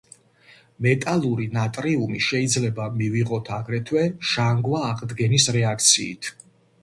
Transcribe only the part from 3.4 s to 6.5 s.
აგრეთვე ჟანგვა-აღდგენის რეაქციით.